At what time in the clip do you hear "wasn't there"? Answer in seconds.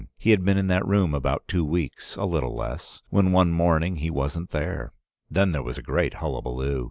4.09-4.93